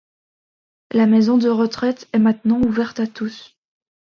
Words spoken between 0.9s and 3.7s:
La maison de retraite est maintenant ouverte à tous.